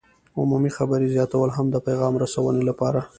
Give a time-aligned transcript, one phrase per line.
[0.39, 2.99] عمومي خبرې زیاتول هم د پیغام رسونې لپاره